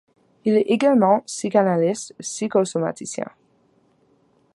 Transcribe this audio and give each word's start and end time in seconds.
Il 0.45 0.55
est 0.55 0.61
également 0.61 1.19
psychanalyste-psychosomaticien. 1.27 3.27